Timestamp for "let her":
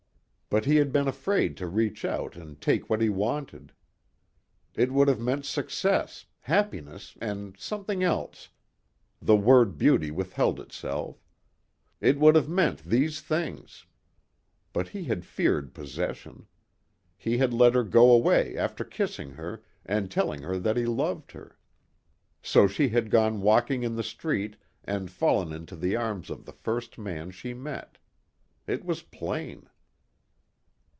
17.53-17.83